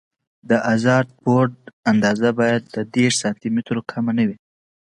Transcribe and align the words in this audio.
د 0.49 0.51
ازاد 0.73 1.07
بورډ 1.23 1.53
اندازه 1.91 2.29
باید 2.39 2.61
له 2.75 2.81
دېرش 2.95 3.15
سانتي 3.21 3.49
مترو 3.55 3.81
کمه 3.91 4.11
نه 4.17 4.23
وي 4.27 4.37